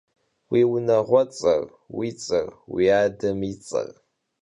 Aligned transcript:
Vui 0.49 0.63
vuneğuets'er, 0.69 1.63
vuits'er, 1.93 2.47
vui 2.71 2.85
adem 2.99 3.39
yi 3.47 3.53
ts'er. 3.65 3.91